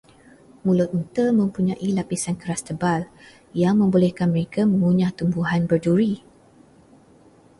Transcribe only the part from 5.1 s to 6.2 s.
tumbuhan berduri.